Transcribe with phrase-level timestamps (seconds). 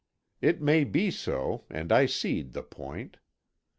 [0.41, 3.17] It may be so, and I cede the point.